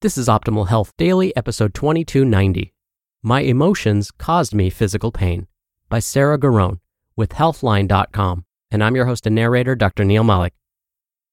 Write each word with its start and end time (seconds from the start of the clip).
This 0.00 0.16
is 0.16 0.28
Optimal 0.28 0.68
Health 0.68 0.96
Daily, 0.96 1.34
episode 1.34 1.74
2290. 1.74 2.72
My 3.24 3.40
Emotions 3.40 4.12
Caused 4.12 4.54
Me 4.54 4.70
Physical 4.70 5.10
Pain 5.10 5.48
by 5.88 5.98
Sarah 5.98 6.38
Garone 6.38 6.78
with 7.16 7.30
Healthline.com. 7.30 8.44
And 8.70 8.84
I'm 8.84 8.94
your 8.94 9.06
host 9.06 9.26
and 9.26 9.34
narrator, 9.34 9.74
Dr. 9.74 10.04
Neal 10.04 10.22
Malik. 10.22 10.54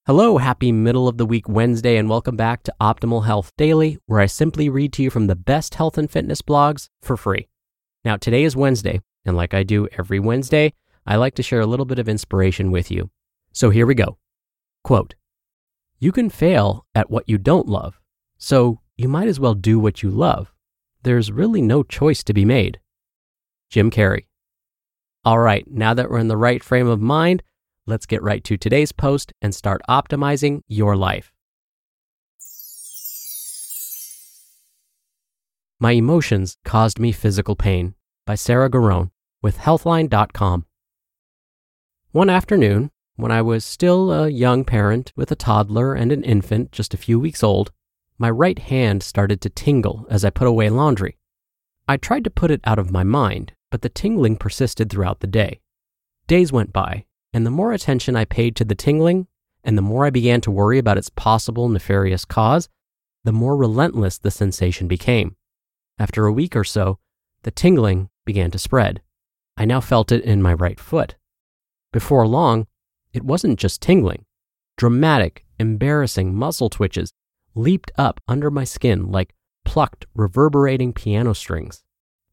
Hello, 0.08 0.38
happy 0.38 0.72
middle 0.72 1.06
of 1.06 1.16
the 1.16 1.24
week 1.24 1.48
Wednesday, 1.48 1.96
and 1.96 2.10
welcome 2.10 2.36
back 2.36 2.64
to 2.64 2.74
Optimal 2.80 3.24
Health 3.24 3.52
Daily, 3.56 3.98
where 4.06 4.18
I 4.18 4.26
simply 4.26 4.68
read 4.68 4.92
to 4.94 5.02
you 5.04 5.10
from 5.10 5.28
the 5.28 5.36
best 5.36 5.76
health 5.76 5.96
and 5.96 6.10
fitness 6.10 6.42
blogs 6.42 6.88
for 7.00 7.16
free. 7.16 7.46
Now, 8.04 8.16
today 8.16 8.42
is 8.42 8.56
Wednesday, 8.56 9.00
and 9.24 9.36
like 9.36 9.54
I 9.54 9.62
do 9.62 9.86
every 9.96 10.18
Wednesday, 10.18 10.72
I 11.06 11.14
like 11.14 11.36
to 11.36 11.44
share 11.44 11.60
a 11.60 11.66
little 11.66 11.86
bit 11.86 12.00
of 12.00 12.08
inspiration 12.08 12.72
with 12.72 12.90
you. 12.90 13.10
So 13.52 13.70
here 13.70 13.86
we 13.86 13.94
go. 13.94 14.18
Quote 14.82 15.14
You 16.00 16.10
can 16.10 16.30
fail 16.30 16.84
at 16.96 17.10
what 17.10 17.28
you 17.28 17.38
don't 17.38 17.68
love 17.68 18.00
so 18.38 18.80
you 18.96 19.08
might 19.08 19.28
as 19.28 19.40
well 19.40 19.54
do 19.54 19.78
what 19.78 20.02
you 20.02 20.10
love. 20.10 20.52
There's 21.02 21.30
really 21.30 21.62
no 21.62 21.82
choice 21.82 22.24
to 22.24 22.34
be 22.34 22.44
made. 22.44 22.80
Jim 23.70 23.90
Carrey. 23.90 24.26
All 25.24 25.38
right, 25.38 25.66
now 25.70 25.94
that 25.94 26.10
we're 26.10 26.18
in 26.18 26.28
the 26.28 26.36
right 26.36 26.62
frame 26.62 26.86
of 26.86 27.00
mind, 27.00 27.42
let's 27.86 28.06
get 28.06 28.22
right 28.22 28.42
to 28.44 28.56
today's 28.56 28.92
post 28.92 29.32
and 29.42 29.54
start 29.54 29.82
optimizing 29.88 30.62
your 30.68 30.96
life. 30.96 31.32
My 35.78 35.92
Emotions 35.92 36.56
Caused 36.64 36.98
Me 36.98 37.12
Physical 37.12 37.54
Pain 37.54 37.94
by 38.24 38.34
Sarah 38.34 38.70
Garone 38.70 39.10
with 39.42 39.58
Healthline.com. 39.58 40.64
One 42.12 42.30
afternoon, 42.30 42.90
when 43.16 43.30
I 43.30 43.42
was 43.42 43.64
still 43.64 44.10
a 44.10 44.28
young 44.28 44.64
parent 44.64 45.12
with 45.16 45.30
a 45.30 45.36
toddler 45.36 45.94
and 45.94 46.12
an 46.12 46.22
infant 46.22 46.72
just 46.72 46.94
a 46.94 46.96
few 46.96 47.20
weeks 47.20 47.42
old, 47.42 47.72
my 48.18 48.30
right 48.30 48.58
hand 48.58 49.02
started 49.02 49.40
to 49.42 49.50
tingle 49.50 50.06
as 50.10 50.24
I 50.24 50.30
put 50.30 50.48
away 50.48 50.70
laundry. 50.70 51.18
I 51.88 51.96
tried 51.96 52.24
to 52.24 52.30
put 52.30 52.50
it 52.50 52.60
out 52.64 52.78
of 52.78 52.90
my 52.90 53.04
mind, 53.04 53.52
but 53.70 53.82
the 53.82 53.88
tingling 53.88 54.36
persisted 54.36 54.90
throughout 54.90 55.20
the 55.20 55.26
day. 55.26 55.60
Days 56.26 56.50
went 56.52 56.72
by, 56.72 57.04
and 57.32 57.46
the 57.46 57.50
more 57.50 57.72
attention 57.72 58.16
I 58.16 58.24
paid 58.24 58.56
to 58.56 58.64
the 58.64 58.74
tingling, 58.74 59.26
and 59.62 59.76
the 59.76 59.82
more 59.82 60.06
I 60.06 60.10
began 60.10 60.40
to 60.42 60.50
worry 60.50 60.78
about 60.78 60.98
its 60.98 61.10
possible 61.10 61.68
nefarious 61.68 62.24
cause, 62.24 62.68
the 63.24 63.32
more 63.32 63.56
relentless 63.56 64.18
the 64.18 64.30
sensation 64.30 64.88
became. 64.88 65.36
After 65.98 66.26
a 66.26 66.32
week 66.32 66.56
or 66.56 66.64
so, 66.64 66.98
the 67.42 67.50
tingling 67.50 68.08
began 68.24 68.50
to 68.52 68.58
spread. 68.58 69.02
I 69.56 69.64
now 69.64 69.80
felt 69.80 70.12
it 70.12 70.24
in 70.24 70.42
my 70.42 70.54
right 70.54 70.78
foot. 70.78 71.16
Before 71.92 72.26
long, 72.26 72.66
it 73.12 73.24
wasn't 73.24 73.58
just 73.58 73.80
tingling. 73.80 74.24
Dramatic, 74.76 75.44
embarrassing 75.58 76.34
muscle 76.34 76.68
twitches 76.68 77.12
leaped 77.56 77.90
up 77.98 78.20
under 78.28 78.50
my 78.50 78.64
skin 78.64 79.10
like 79.10 79.34
plucked, 79.64 80.06
reverberating 80.14 80.92
piano 80.92 81.34
strings. 81.34 81.82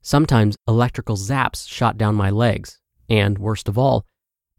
Sometimes 0.02 0.56
electrical 0.68 1.16
zaps 1.16 1.68
shot 1.68 1.98
down 1.98 2.14
my 2.14 2.30
legs, 2.30 2.80
and 3.10 3.38
worst 3.40 3.68
of 3.68 3.78
all, 3.78 4.06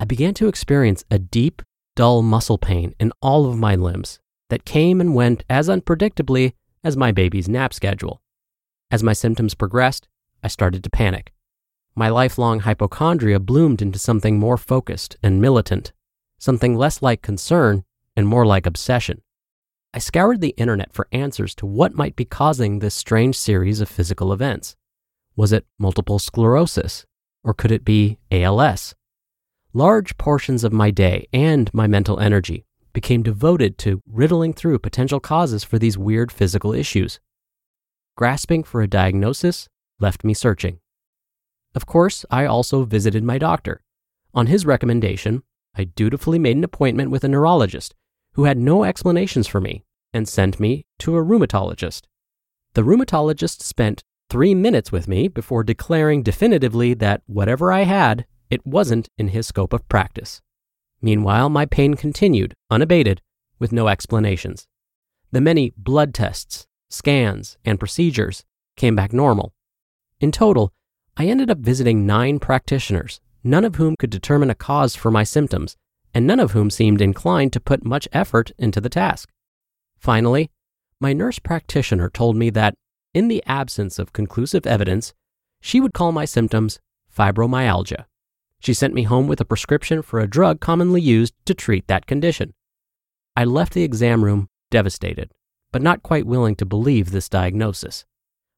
I 0.00 0.04
began 0.04 0.34
to 0.34 0.48
experience 0.48 1.04
a 1.10 1.18
deep, 1.18 1.62
dull 1.94 2.22
muscle 2.22 2.58
pain 2.58 2.94
in 2.98 3.12
all 3.22 3.46
of 3.46 3.56
my 3.56 3.76
limbs 3.76 4.18
that 4.50 4.64
came 4.64 5.00
and 5.00 5.14
went 5.14 5.44
as 5.48 5.68
unpredictably 5.68 6.54
as 6.82 6.96
my 6.96 7.12
baby's 7.12 7.48
nap 7.48 7.72
schedule. 7.72 8.20
As 8.90 9.02
my 9.02 9.12
symptoms 9.12 9.54
progressed, 9.54 10.08
I 10.42 10.48
started 10.48 10.82
to 10.84 10.90
panic. 10.90 11.32
My 11.94 12.08
lifelong 12.08 12.60
hypochondria 12.60 13.38
bloomed 13.38 13.80
into 13.80 13.98
something 13.98 14.38
more 14.38 14.56
focused 14.56 15.16
and 15.22 15.40
militant, 15.40 15.92
something 16.38 16.74
less 16.74 17.02
like 17.02 17.22
concern 17.22 17.84
and 18.16 18.26
more 18.26 18.44
like 18.44 18.66
obsession. 18.66 19.22
I 19.96 19.98
scoured 19.98 20.40
the 20.40 20.56
internet 20.56 20.92
for 20.92 21.06
answers 21.12 21.54
to 21.54 21.66
what 21.66 21.94
might 21.94 22.16
be 22.16 22.24
causing 22.24 22.80
this 22.80 22.96
strange 22.96 23.38
series 23.38 23.80
of 23.80 23.88
physical 23.88 24.32
events. 24.32 24.74
Was 25.36 25.52
it 25.52 25.66
multiple 25.78 26.18
sclerosis? 26.18 27.06
Or 27.44 27.54
could 27.54 27.70
it 27.70 27.84
be 27.84 28.18
ALS? 28.32 28.96
Large 29.72 30.18
portions 30.18 30.64
of 30.64 30.72
my 30.72 30.90
day 30.90 31.28
and 31.32 31.72
my 31.72 31.86
mental 31.86 32.18
energy 32.18 32.64
became 32.92 33.22
devoted 33.22 33.78
to 33.78 34.02
riddling 34.04 34.52
through 34.52 34.80
potential 34.80 35.20
causes 35.20 35.62
for 35.62 35.78
these 35.78 35.96
weird 35.96 36.32
physical 36.32 36.74
issues. 36.74 37.20
Grasping 38.16 38.64
for 38.64 38.82
a 38.82 38.88
diagnosis 38.88 39.68
left 40.00 40.24
me 40.24 40.34
searching. 40.34 40.80
Of 41.76 41.86
course, 41.86 42.24
I 42.32 42.46
also 42.46 42.84
visited 42.84 43.22
my 43.22 43.38
doctor. 43.38 43.84
On 44.34 44.48
his 44.48 44.66
recommendation, 44.66 45.44
I 45.76 45.84
dutifully 45.84 46.40
made 46.40 46.56
an 46.56 46.64
appointment 46.64 47.12
with 47.12 47.22
a 47.22 47.28
neurologist 47.28 47.94
who 48.34 48.44
had 48.44 48.58
no 48.58 48.84
explanations 48.84 49.46
for 49.46 49.60
me 49.60 49.84
and 50.12 50.28
sent 50.28 50.60
me 50.60 50.84
to 50.98 51.16
a 51.16 51.24
rheumatologist. 51.24 52.02
The 52.74 52.82
rheumatologist 52.82 53.62
spent 53.62 54.02
three 54.28 54.54
minutes 54.54 54.90
with 54.90 55.08
me 55.08 55.28
before 55.28 55.64
declaring 55.64 56.22
definitively 56.22 56.94
that 56.94 57.22
whatever 57.26 57.72
I 57.72 57.82
had, 57.82 58.26
it 58.50 58.66
wasn't 58.66 59.08
in 59.16 59.28
his 59.28 59.46
scope 59.46 59.72
of 59.72 59.88
practice. 59.88 60.40
Meanwhile, 61.00 61.50
my 61.50 61.66
pain 61.66 61.94
continued, 61.94 62.54
unabated, 62.70 63.20
with 63.58 63.72
no 63.72 63.88
explanations. 63.88 64.66
The 65.30 65.40
many 65.40 65.72
blood 65.76 66.14
tests, 66.14 66.66
scans, 66.90 67.56
and 67.64 67.78
procedures 67.78 68.44
came 68.76 68.96
back 68.96 69.12
normal. 69.12 69.52
In 70.20 70.32
total, 70.32 70.72
I 71.16 71.26
ended 71.26 71.50
up 71.50 71.58
visiting 71.58 72.06
nine 72.06 72.38
practitioners, 72.38 73.20
none 73.44 73.64
of 73.64 73.76
whom 73.76 73.96
could 73.96 74.10
determine 74.10 74.50
a 74.50 74.54
cause 74.54 74.96
for 74.96 75.10
my 75.10 75.22
symptoms 75.22 75.76
and 76.14 76.26
none 76.26 76.40
of 76.40 76.52
whom 76.52 76.70
seemed 76.70 77.02
inclined 77.02 77.52
to 77.52 77.60
put 77.60 77.84
much 77.84 78.08
effort 78.12 78.52
into 78.56 78.80
the 78.80 78.88
task. 78.88 79.30
Finally, 79.98 80.50
my 81.00 81.12
nurse 81.12 81.38
practitioner 81.38 82.08
told 82.08 82.36
me 82.36 82.50
that, 82.50 82.74
in 83.12 83.28
the 83.28 83.42
absence 83.46 83.98
of 83.98 84.12
conclusive 84.12 84.66
evidence, 84.66 85.12
she 85.60 85.80
would 85.80 85.92
call 85.92 86.12
my 86.12 86.24
symptoms 86.24 86.78
fibromyalgia. 87.14 88.04
She 88.60 88.72
sent 88.72 88.94
me 88.94 89.02
home 89.02 89.26
with 89.26 89.40
a 89.40 89.44
prescription 89.44 90.02
for 90.02 90.20
a 90.20 90.26
drug 90.26 90.60
commonly 90.60 91.00
used 91.00 91.34
to 91.46 91.54
treat 91.54 91.86
that 91.88 92.06
condition. 92.06 92.54
I 93.36 93.44
left 93.44 93.74
the 93.74 93.82
exam 93.82 94.24
room 94.24 94.48
devastated, 94.70 95.32
but 95.72 95.82
not 95.82 96.02
quite 96.02 96.26
willing 96.26 96.54
to 96.56 96.64
believe 96.64 97.10
this 97.10 97.28
diagnosis. 97.28 98.04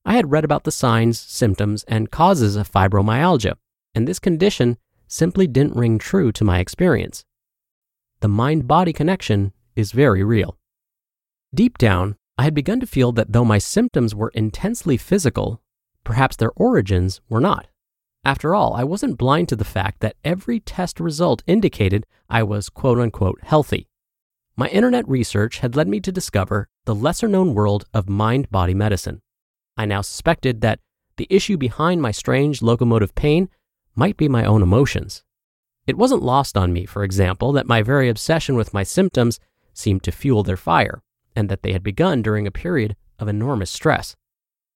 I 0.05 0.15
had 0.15 0.31
read 0.31 0.45
about 0.45 0.65
the 0.65 0.71
signs, 0.71 1.19
symptoms, 1.19 1.83
and 1.89 2.11
causes 2.11 2.55
of 2.55 2.71
fibromyalgia, 2.71 3.55
and 3.95 4.07
this 4.07 4.19
condition 4.19 4.77
simply 5.09 5.47
didn't 5.47 5.77
ring 5.77 5.99
true 5.99 6.31
to 6.33 6.45
my 6.45 6.59
experience. 6.61 7.25
The 8.21 8.29
mind 8.29 8.67
body 8.67 8.93
connection 8.93 9.53
is 9.75 9.93
very 9.93 10.25
real. 10.25 10.57
Deep 11.55 11.79
down, 11.79 12.17
I 12.39 12.45
had 12.45 12.55
begun 12.55 12.81
to 12.81 12.87
feel 12.87 13.13
that 13.13 13.33
though 13.33 13.45
my 13.45 13.59
symptoms 13.59 14.15
were 14.15 14.31
intensely 14.35 14.97
physical, 14.97 15.63
perhaps 16.05 16.37
their 16.37 16.53
origins 16.57 17.21
were 17.29 17.41
not. 17.41 17.69
After 18.25 18.55
all, 18.55 18.75
I 18.75 18.85
wasn't 18.85 19.19
blind 19.19 19.49
to 19.51 19.57
the 19.57 19.65
fact 19.65 20.01
that 20.01 20.17
every 20.25 20.61
test 20.61 20.99
result 20.99 21.43
indicated 21.47 22.07
I 22.29 22.43
was 22.43 22.69
quote 22.69 22.99
unquote 22.99 23.39
healthy. 23.43 23.89
My 24.57 24.69
internet 24.69 25.07
research 25.09 25.59
had 25.59 25.77
led 25.77 25.87
me 25.87 26.01
to 26.01 26.11
discover 26.11 26.69
the 26.87 26.95
lesser 26.95 27.29
known 27.29 27.55
world 27.55 27.85
of 27.93 28.09
mind 28.09 28.51
body 28.51 28.75
medicine. 28.75 29.21
I 29.77 29.85
now 29.85 30.01
suspected 30.01 30.61
that 30.63 30.81
the 31.17 31.27
issue 31.31 31.57
behind 31.57 32.03
my 32.03 32.11
strange 32.11 32.63
locomotive 32.63 33.15
pain 33.15 33.49
might 33.95 34.17
be 34.17 34.29
my 34.29 34.45
own 34.45 34.63
emotions. 34.63 35.23
It 35.87 35.97
wasn't 35.97 36.23
lost 36.23 36.57
on 36.57 36.73
me, 36.73 36.85
for 36.85 37.05
example, 37.05 37.53
that 37.53 37.67
my 37.67 37.83
very 37.83 38.09
obsession 38.09 38.57
with 38.57 38.75
my 38.75 38.83
symptoms 38.83 39.39
seemed 39.73 40.03
to 40.03 40.13
fuel 40.13 40.43
their 40.43 40.57
fire, 40.57 41.03
and 41.37 41.49
that 41.49 41.63
they 41.63 41.73
had 41.73 41.83
begun 41.83 42.23
during 42.23 42.47
a 42.47 42.51
period 42.51 42.97
of 43.19 43.29
enormous 43.29 43.71
stress. 43.71 44.17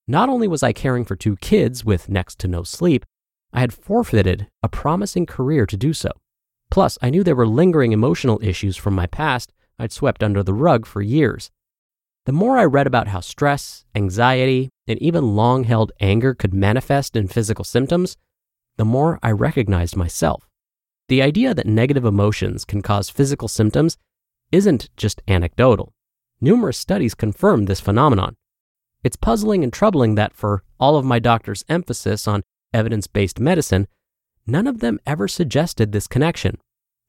Not 0.07 0.29
only 0.29 0.47
was 0.47 0.63
I 0.63 0.73
caring 0.73 1.05
for 1.05 1.15
two 1.15 1.35
kids 1.37 1.83
with 1.83 2.09
next 2.09 2.39
to 2.39 2.47
no 2.47 2.63
sleep, 2.63 3.05
I 3.53 3.59
had 3.59 3.73
forfeited 3.73 4.47
a 4.63 4.69
promising 4.69 5.25
career 5.25 5.65
to 5.65 5.77
do 5.77 5.93
so. 5.93 6.11
Plus, 6.69 6.97
I 7.01 7.09
knew 7.09 7.23
there 7.23 7.35
were 7.35 7.47
lingering 7.47 7.91
emotional 7.91 8.39
issues 8.41 8.77
from 8.77 8.93
my 8.93 9.07
past 9.07 9.51
I'd 9.77 9.91
swept 9.91 10.23
under 10.23 10.43
the 10.43 10.53
rug 10.53 10.85
for 10.85 11.01
years. 11.01 11.51
The 12.25 12.31
more 12.31 12.57
I 12.57 12.65
read 12.65 12.87
about 12.87 13.07
how 13.07 13.19
stress, 13.19 13.83
anxiety, 13.95 14.69
and 14.87 15.01
even 15.01 15.35
long 15.35 15.63
held 15.63 15.91
anger 15.99 16.33
could 16.35 16.53
manifest 16.53 17.15
in 17.15 17.27
physical 17.27 17.65
symptoms, 17.65 18.15
the 18.77 18.85
more 18.85 19.19
I 19.23 19.31
recognized 19.31 19.95
myself. 19.95 20.47
The 21.11 21.21
idea 21.21 21.53
that 21.53 21.67
negative 21.67 22.05
emotions 22.05 22.63
can 22.63 22.81
cause 22.81 23.09
physical 23.09 23.49
symptoms 23.49 23.97
isn't 24.49 24.89
just 24.95 25.21
anecdotal. 25.27 25.91
Numerous 26.39 26.77
studies 26.77 27.15
confirm 27.15 27.65
this 27.65 27.81
phenomenon. 27.81 28.37
It's 29.03 29.17
puzzling 29.17 29.61
and 29.61 29.73
troubling 29.73 30.15
that 30.15 30.33
for 30.33 30.63
all 30.79 30.95
of 30.95 31.03
my 31.03 31.19
doctor's 31.19 31.65
emphasis 31.67 32.29
on 32.29 32.43
evidence 32.73 33.07
based 33.07 33.41
medicine, 33.41 33.89
none 34.47 34.67
of 34.67 34.79
them 34.79 35.01
ever 35.05 35.27
suggested 35.27 35.91
this 35.91 36.07
connection. 36.07 36.57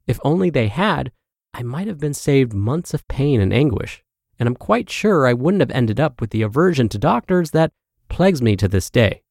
If 0.09 0.19
only 0.25 0.51
they 0.51 0.67
had, 0.67 1.13
I 1.55 1.63
might 1.63 1.87
have 1.87 2.01
been 2.01 2.13
saved 2.13 2.53
months 2.53 2.93
of 2.95 3.07
pain 3.07 3.41
and 3.41 3.53
anguish, 3.53 4.03
and 4.37 4.49
I'm 4.49 4.57
quite 4.57 4.91
sure 4.91 5.29
I 5.29 5.33
wouldn't 5.33 5.61
have 5.61 5.71
ended 5.71 6.01
up 6.01 6.21
with 6.21 6.31
the 6.31 6.43
aversion 6.43 6.89
to 6.89 6.99
doctors 6.99 7.53
that 7.53 7.71
plagues 8.09 8.43
me 8.43 8.57
to 8.57 8.67
this 8.67 8.91
day. 8.91 9.23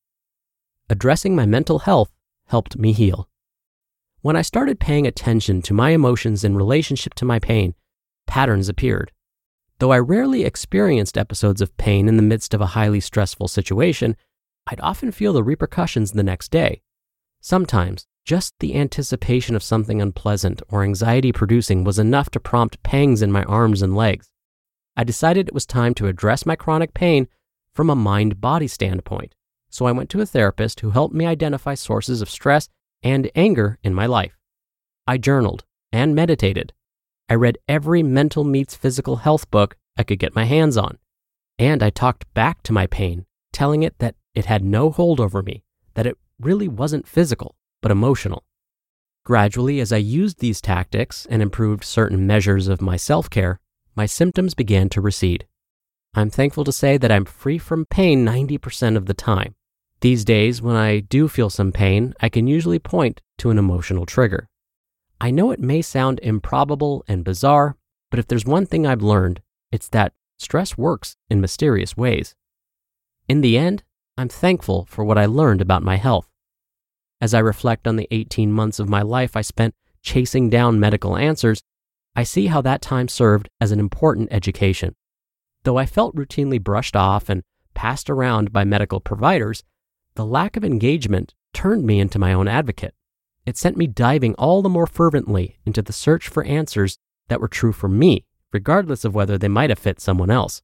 Addressing 0.90 1.36
my 1.36 1.46
mental 1.46 1.80
health 1.80 2.14
helped 2.48 2.78
me 2.78 2.94
heal. 2.94 3.28
When 4.24 4.36
I 4.36 4.44
started 4.44 4.80
paying 4.80 5.08
attention 5.08 5.64
to 5.64 5.74
my 5.74 5.92
emotions 5.92 6.44
in 6.44 6.56
relationship 6.56 7.16
to 7.16 7.26
my 7.26 7.40
pain, 7.40 7.74
patterns 8.28 8.70
appeared. 8.70 9.12
Though 9.80 9.92
I 9.92 9.98
rarely 9.98 10.44
experienced 10.44 11.18
episodes 11.18 11.60
of 11.60 11.76
pain 11.78 12.08
in 12.08 12.18
the 12.18 12.22
midst 12.22 12.54
of 12.54 12.62
a 12.62 12.78
highly 12.78 13.00
stressful 13.00 13.48
situation, 13.48 14.16
I'd 14.68 14.80
often 14.80 15.12
feel 15.12 15.34
the 15.34 15.44
repercussions 15.44 16.12
the 16.12 16.22
next 16.22 16.52
day. 16.52 16.84
Sometimes, 17.40 18.06
just 18.24 18.54
the 18.60 18.76
anticipation 18.76 19.56
of 19.56 19.64
something 19.64 20.00
unpleasant 20.00 20.62
or 20.70 20.84
anxiety 20.84 21.32
producing 21.32 21.84
was 21.84 21.98
enough 21.98 22.30
to 22.30 22.40
prompt 22.40 22.84
pangs 22.84 23.24
in 23.24 23.32
my 23.32 23.44
arms 23.46 23.82
and 23.82 23.96
legs. 23.96 24.30
I 24.96 25.04
decided 25.04 25.48
it 25.48 25.54
was 25.56 25.66
time 25.66 25.96
to 25.96 26.06
address 26.06 26.46
my 26.46 26.56
chronic 26.56 26.94
pain 26.94 27.28
from 27.74 27.90
a 27.90 27.96
mind 27.96 28.40
body 28.40 28.68
standpoint, 28.68 29.34
so 29.72 29.88
I 29.88 29.92
went 29.94 30.12
to 30.12 30.22
a 30.22 30.28
therapist 30.28 30.82
who 30.82 30.92
helped 30.92 31.16
me 31.16 31.26
identify 31.26 31.74
sources 31.74 32.22
of 32.22 32.30
stress 32.30 32.70
and 33.03 33.31
anger 33.36 33.77
in 33.83 33.94
my 33.94 34.06
life. 34.06 34.38
I 35.07 35.18
journaled 35.18 35.65
and 35.92 36.15
meditated. 36.15 36.74
I 37.30 37.36
read 37.36 37.57
every 37.68 38.03
mental 38.03 38.44
meets 38.44 38.75
physical 38.75 39.18
health 39.18 39.50
book 39.51 39.77
I 39.98 40.03
could 40.03 40.19
get 40.19 40.36
my 40.36 40.45
hands 40.45 40.77
on. 40.77 40.98
And 41.57 41.83
I 41.83 41.89
talked 41.89 42.31
back 42.33 42.63
to 42.63 42.74
my 42.74 42.88
pain, 42.88 43.25
telling 43.53 43.83
it 43.83 44.00
that 44.00 44.15
it 44.33 44.45
had 44.45 44.63
no 44.63 44.89
hold 44.89 45.19
over 45.19 45.42
me, 45.42 45.63
that 45.94 46.06
it 46.06 46.18
really 46.39 46.68
wasn't 46.68 47.07
physical, 47.07 47.56
but 47.81 47.92
emotional. 47.92 48.44
Gradually, 49.24 49.80
as 49.80 49.94
I 49.94 49.98
used 49.98 50.39
these 50.39 50.62
tactics 50.62 51.27
and 51.30 51.42
improved 51.42 51.83
certain 51.83 52.25
measures 52.25 52.68
of 52.68 52.81
my 52.81 52.98
self 52.98 53.30
care, 53.30 53.59
my 53.95 54.06
symptoms 54.06 54.53
began 54.53 54.89
to 54.89 55.01
recede. 55.01 55.45
I'm 56.13 56.30
thankful 56.30 56.63
to 56.63 56.71
say 56.71 56.98
that 56.98 57.12
I'm 57.12 57.25
free 57.25 57.57
from 57.57 57.86
pain 57.86 58.25
90% 58.25 58.98
of 58.98 59.06
the 59.06 59.13
time. 59.13 59.56
These 60.01 60.25
days, 60.25 60.63
when 60.63 60.75
I 60.75 61.00
do 61.00 61.27
feel 61.27 61.51
some 61.51 61.71
pain, 61.71 62.15
I 62.19 62.27
can 62.27 62.48
usually 62.48 62.80
point 62.80 63.21
to 63.38 63.51
an 63.51 63.59
emotional 63.59 64.07
trigger. 64.07 64.50
I 65.19 65.30
know 65.30 65.51
it 65.51 65.59
may 65.59 65.83
sound 65.83 66.19
improbable 66.24 67.06
and 67.07 67.24
bizarre, 67.24 67.77
but 68.09 68.19
if 68.19 68.25
there's 68.25 68.45
one 68.45 68.65
thing 68.65 68.88
I've 68.88 69.03
learned, 69.03 69.42
it's 69.71 69.88
that 69.89 70.13
stress 70.39 70.75
works 70.75 71.18
in 71.30 71.39
mysterious 71.39 71.95
ways. 71.95 72.36
In 73.30 73.42
the 73.42 73.59
end, 73.59 73.83
I'm 74.18 74.27
thankful 74.27 74.86
for 74.86 75.06
what 75.06 75.19
I 75.19 75.27
learned 75.27 75.62
about 75.62 75.83
my 75.83 75.98
health. 75.98 76.27
As 77.21 77.36
I 77.36 77.39
reflect 77.39 77.88
on 77.88 77.95
the 77.95 78.07
18 78.09 78.51
months 78.51 78.80
of 78.80 78.89
my 78.89 79.03
life 79.03 79.38
I 79.38 79.42
spent 79.42 79.75
chasing 80.01 80.50
down 80.50 80.80
medical 80.80 81.15
answers, 81.15 81.62
I 82.15 82.24
see 82.24 82.48
how 82.48 82.62
that 82.62 82.81
time 82.81 83.07
served 83.07 83.50
as 83.62 83.71
an 83.71 83.80
important 83.80 84.30
education. 84.31 84.95
Though 85.63 85.77
I 85.77 85.86
felt 85.86 86.15
routinely 86.15 86.62
brushed 86.62 86.95
off 86.95 87.30
and 87.30 87.44
passed 87.75 88.09
around 88.09 88.51
by 88.51 88.63
medical 88.63 89.00
providers, 89.00 89.63
the 90.16 90.25
lack 90.25 90.58
of 90.58 90.63
engagement 90.63 91.34
turned 91.54 91.86
me 91.86 92.00
into 92.00 92.19
my 92.19 92.34
own 92.34 92.48
advocate. 92.48 92.94
It 93.46 93.58
sent 93.58 93.78
me 93.78 93.88
diving 93.88 94.36
all 94.36 94.62
the 94.62 94.69
more 94.69 94.88
fervently 94.88 95.58
into 95.66 95.81
the 95.81 95.94
search 95.94 96.28
for 96.28 96.44
answers 96.44 96.98
that 97.28 97.42
were 97.42 97.48
true 97.48 97.72
for 97.72 97.88
me, 97.88 98.25
regardless 98.52 99.04
of 99.06 99.16
whether 99.16 99.38
they 99.38 99.48
might 99.48 99.69
have 99.69 99.80
fit 99.80 100.00
someone 100.00 100.30
else. 100.30 100.62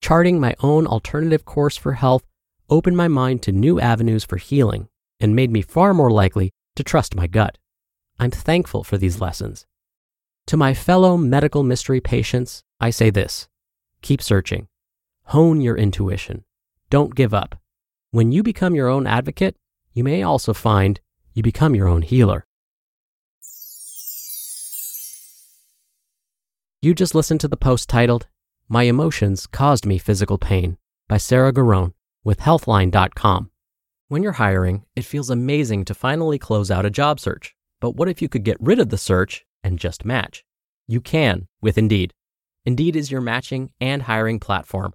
Charting 0.00 0.38
my 0.38 0.54
own 0.60 0.86
alternative 0.86 1.44
course 1.44 1.76
for 1.76 1.92
health 1.92 2.24
opened 2.68 2.96
my 2.96 3.08
mind 3.08 3.42
to 3.42 3.52
new 3.52 3.80
avenues 3.80 4.24
for 4.24 4.36
healing 4.36 4.88
and 5.20 5.34
made 5.34 5.50
me 5.50 5.62
far 5.62 5.94
more 5.94 6.10
likely 6.10 6.52
to 6.76 6.82
trust 6.82 7.14
my 7.14 7.26
gut. 7.26 7.58
I'm 8.18 8.30
thankful 8.30 8.84
for 8.84 8.98
these 8.98 9.20
lessons. 9.20 9.66
To 10.48 10.56
my 10.56 10.74
fellow 10.74 11.16
medical 11.16 11.62
mystery 11.62 12.00
patients, 12.00 12.62
I 12.80 12.90
say 12.90 13.10
this 13.10 13.48
keep 14.02 14.20
searching, 14.20 14.68
hone 15.24 15.62
your 15.62 15.76
intuition, 15.76 16.44
don't 16.90 17.14
give 17.14 17.32
up. 17.32 17.58
When 18.14 18.30
you 18.30 18.44
become 18.44 18.76
your 18.76 18.86
own 18.86 19.08
advocate, 19.08 19.56
you 19.92 20.04
may 20.04 20.22
also 20.22 20.54
find 20.54 21.00
you 21.32 21.42
become 21.42 21.74
your 21.74 21.88
own 21.88 22.02
healer. 22.02 22.46
You 26.80 26.94
just 26.94 27.16
listened 27.16 27.40
to 27.40 27.48
the 27.48 27.56
post 27.56 27.88
titled, 27.88 28.28
My 28.68 28.84
Emotions 28.84 29.48
Caused 29.48 29.84
Me 29.84 29.98
Physical 29.98 30.38
Pain 30.38 30.78
by 31.08 31.16
Sarah 31.16 31.52
Garone 31.52 31.92
with 32.22 32.38
Healthline.com. 32.38 33.50
When 34.06 34.22
you're 34.22 34.38
hiring, 34.38 34.84
it 34.94 35.04
feels 35.04 35.28
amazing 35.28 35.84
to 35.86 35.92
finally 35.92 36.38
close 36.38 36.70
out 36.70 36.86
a 36.86 36.90
job 36.90 37.18
search. 37.18 37.56
But 37.80 37.96
what 37.96 38.08
if 38.08 38.22
you 38.22 38.28
could 38.28 38.44
get 38.44 38.60
rid 38.60 38.78
of 38.78 38.90
the 38.90 38.96
search 38.96 39.44
and 39.64 39.76
just 39.76 40.04
match? 40.04 40.44
You 40.86 41.00
can 41.00 41.48
with 41.60 41.76
Indeed. 41.76 42.14
Indeed 42.64 42.94
is 42.94 43.10
your 43.10 43.20
matching 43.20 43.72
and 43.80 44.02
hiring 44.02 44.38
platform 44.38 44.94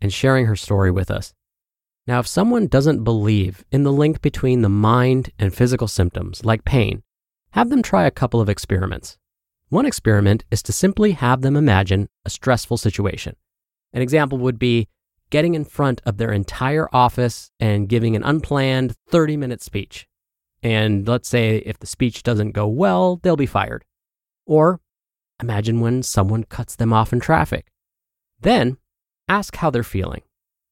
and 0.00 0.12
sharing 0.12 0.46
her 0.46 0.56
story 0.56 0.90
with 0.90 1.10
us. 1.10 1.34
Now, 2.06 2.18
if 2.20 2.26
someone 2.26 2.66
doesn't 2.66 3.04
believe 3.04 3.64
in 3.70 3.82
the 3.82 3.92
link 3.92 4.20
between 4.22 4.62
the 4.62 4.68
mind 4.68 5.30
and 5.38 5.54
physical 5.54 5.86
symptoms, 5.88 6.44
like 6.44 6.64
pain, 6.64 7.02
have 7.52 7.70
them 7.70 7.82
try 7.82 8.04
a 8.04 8.10
couple 8.10 8.40
of 8.40 8.48
experiments. 8.48 9.18
One 9.68 9.86
experiment 9.86 10.44
is 10.50 10.62
to 10.64 10.72
simply 10.72 11.12
have 11.12 11.42
them 11.42 11.56
imagine 11.56 12.08
a 12.24 12.30
stressful 12.30 12.78
situation. 12.78 13.36
An 13.92 14.02
example 14.02 14.38
would 14.38 14.58
be 14.58 14.88
getting 15.30 15.54
in 15.54 15.64
front 15.64 16.00
of 16.04 16.16
their 16.16 16.32
entire 16.32 16.88
office 16.92 17.50
and 17.60 17.88
giving 17.88 18.16
an 18.16 18.24
unplanned 18.24 18.96
30 19.10 19.36
minute 19.36 19.62
speech. 19.62 20.08
And 20.62 21.06
let's 21.06 21.28
say 21.28 21.58
if 21.58 21.78
the 21.78 21.86
speech 21.86 22.22
doesn't 22.22 22.52
go 22.52 22.66
well, 22.66 23.20
they'll 23.22 23.36
be 23.36 23.46
fired. 23.46 23.84
Or 24.46 24.80
imagine 25.40 25.80
when 25.80 26.02
someone 26.02 26.44
cuts 26.44 26.76
them 26.76 26.92
off 26.92 27.12
in 27.12 27.20
traffic. 27.20 27.70
Then 28.40 28.76
ask 29.30 29.56
how 29.56 29.70
they're 29.70 29.84
feeling. 29.84 30.22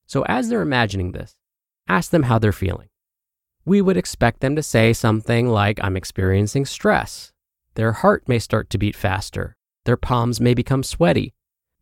So, 0.07 0.25
as 0.25 0.49
they're 0.49 0.63
imagining 0.63 1.13
this, 1.13 1.37
ask 1.89 2.11
them 2.11 2.25
how 2.25 2.39
they're 2.39 2.53
feeling. 2.53 2.89
We 3.65 3.81
would 3.81 3.97
expect 3.97 4.41
them 4.41 4.57
to 4.57 4.63
say 4.63 4.93
something 4.93 5.49
like, 5.49 5.79
I'm 5.83 5.97
experiencing 5.97 6.67
stress. 6.67 7.33
Their 7.75 7.93
heart 7.93 8.29
may 8.29 8.41
start 8.41 8.69
to 8.71 8.79
beat 8.79 8.97
faster. 8.97 9.57
Their 9.85 9.97
palms 9.97 10.41
may 10.41 10.55
become 10.55 10.83
sweaty. 10.83 11.35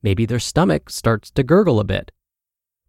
Maybe 0.03 0.27
their 0.27 0.39
stomach 0.39 0.91
starts 0.91 1.31
to 1.31 1.43
gurgle 1.43 1.81
a 1.81 1.85
bit. 1.85 2.13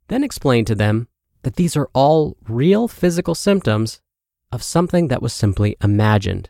Then 0.10 0.24
explain 0.24 0.65
to 0.65 0.75
them 0.75 1.08
that 1.44 1.56
these 1.56 1.77
are 1.77 1.89
all 1.94 2.36
real 2.48 2.88
physical 2.88 3.36
symptoms 3.36 4.01
of 4.51 4.63
something 4.63 5.08
that 5.08 5.22
was 5.22 5.34
simply 5.34 5.77
imagined. 5.82 6.50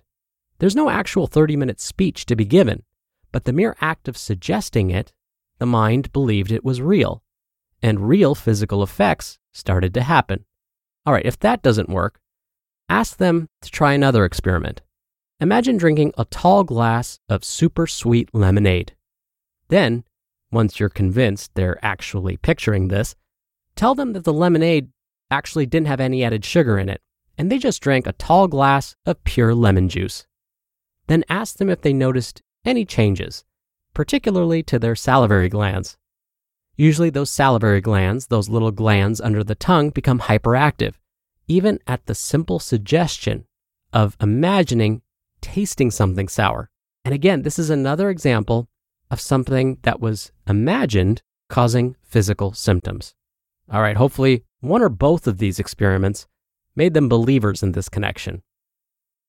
There's 0.57 0.75
no 0.75 0.89
actual 0.89 1.27
30 1.27 1.55
minute 1.55 1.79
speech 1.79 2.25
to 2.25 2.35
be 2.35 2.45
given, 2.45 2.83
but 3.31 3.45
the 3.45 3.53
mere 3.53 3.75
act 3.79 4.07
of 4.07 4.17
suggesting 4.17 4.89
it, 4.89 5.13
the 5.59 5.67
mind 5.67 6.11
believed 6.11 6.51
it 6.51 6.65
was 6.65 6.81
real 6.81 7.23
and 7.81 8.07
real 8.07 8.35
physical 8.35 8.83
effects 8.83 9.39
started 9.53 9.93
to 9.93 10.01
happen. 10.01 10.45
All 11.05 11.13
right, 11.13 11.25
if 11.25 11.39
that 11.39 11.61
doesn't 11.61 11.89
work, 11.89 12.19
ask 12.89 13.17
them 13.17 13.47
to 13.61 13.69
try 13.69 13.93
another 13.93 14.25
experiment. 14.25 14.81
Imagine 15.39 15.77
drinking 15.77 16.13
a 16.17 16.25
tall 16.25 16.63
glass 16.63 17.19
of 17.29 17.43
super 17.43 17.85
sweet 17.85 18.29
lemonade. 18.33 18.95
Then, 19.69 20.03
once 20.51 20.79
you're 20.79 20.89
convinced 20.89 21.51
they're 21.53 21.83
actually 21.85 22.37
picturing 22.37 22.87
this, 22.87 23.15
tell 23.75 23.93
them 23.93 24.13
that 24.13 24.23
the 24.23 24.33
lemonade 24.33 24.89
actually 25.29 25.65
didn't 25.65 25.87
have 25.87 25.99
any 25.99 26.23
added 26.23 26.43
sugar 26.43 26.79
in 26.79 26.89
it, 26.89 27.01
and 27.37 27.51
they 27.51 27.57
just 27.57 27.81
drank 27.81 28.07
a 28.07 28.13
tall 28.13 28.47
glass 28.47 28.95
of 29.05 29.23
pure 29.23 29.53
lemon 29.53 29.89
juice. 29.89 30.25
Then 31.07 31.23
ask 31.29 31.57
them 31.57 31.69
if 31.69 31.81
they 31.81 31.93
noticed 31.93 32.41
any 32.65 32.85
changes, 32.85 33.43
particularly 33.93 34.63
to 34.63 34.79
their 34.79 34.95
salivary 34.95 35.49
glands. 35.49 35.97
Usually, 36.77 37.09
those 37.09 37.31
salivary 37.31 37.81
glands, 37.81 38.27
those 38.27 38.49
little 38.49 38.71
glands 38.71 39.19
under 39.19 39.43
the 39.43 39.55
tongue, 39.55 39.89
become 39.89 40.19
hyperactive, 40.19 40.93
even 41.47 41.79
at 41.87 42.05
the 42.05 42.15
simple 42.15 42.59
suggestion 42.59 43.45
of 43.91 44.15
imagining 44.21 45.01
tasting 45.41 45.91
something 45.91 46.27
sour. 46.27 46.69
And 47.03 47.13
again, 47.13 47.41
this 47.41 47.57
is 47.57 47.69
another 47.69 48.09
example 48.09 48.69
of 49.09 49.19
something 49.19 49.79
that 49.81 49.99
was 49.99 50.31
imagined 50.47 51.23
causing 51.49 51.95
physical 52.03 52.53
symptoms. 52.53 53.15
All 53.71 53.81
right, 53.81 53.97
hopefully, 53.97 54.43
one 54.59 54.81
or 54.81 54.89
both 54.89 55.27
of 55.27 55.39
these 55.39 55.59
experiments 55.59 56.27
made 56.75 56.93
them 56.93 57.09
believers 57.09 57.63
in 57.63 57.71
this 57.71 57.89
connection. 57.89 58.43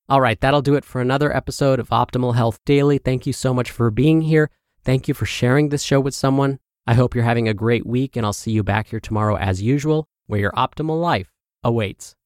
All 0.09 0.21
right, 0.21 0.41
that'll 0.41 0.63
do 0.63 0.75
it 0.75 0.85
for 0.85 1.01
another 1.01 1.35
episode 1.35 1.79
of 1.79 1.89
Optimal 1.89 2.35
Health 2.35 2.59
Daily. 2.65 2.99
Thank 2.99 3.27
you 3.27 3.33
so 3.33 3.55
much 3.55 3.71
for 3.71 3.91
being 3.91 4.23
here. 4.23 4.51
Thank 4.85 5.09
you 5.09 5.15
for 5.15 5.27
sharing 5.27 5.69
this 5.69 5.83
show 5.83 6.01
with 6.01 6.15
someone. 6.15 6.59
I 6.89 6.95
hope 6.95 7.15
you're 7.15 7.23
having 7.23 7.51
a 7.51 7.53
great 7.53 7.85
week, 7.85 8.17
and 8.17 8.25
I'll 8.25 8.33
see 8.33 8.51
you 8.51 8.63
back 8.63 8.89
here 8.89 8.99
tomorrow 8.99 9.37
as 9.37 9.61
usual, 9.61 10.09
where 10.27 10.41
your 10.41 10.53
optimal 10.53 10.99
life 10.99 11.29
awaits. 11.63 12.17